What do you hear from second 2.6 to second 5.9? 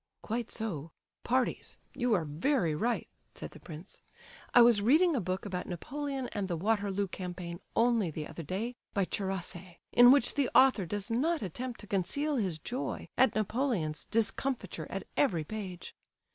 right," said the prince. "I was reading a book about